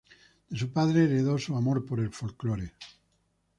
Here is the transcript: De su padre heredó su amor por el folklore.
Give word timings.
De 0.49 0.57
su 0.57 0.73
padre 0.73 1.03
heredó 1.03 1.37
su 1.37 1.55
amor 1.55 1.85
por 1.85 1.99
el 1.99 2.09
folklore. 2.09 2.73